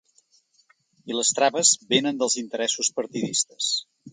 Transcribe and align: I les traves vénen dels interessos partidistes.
I 1.11 1.17
les 1.17 1.31
traves 1.41 1.73
vénen 1.91 2.17
dels 2.23 2.39
interessos 2.45 2.93
partidistes. 3.01 3.71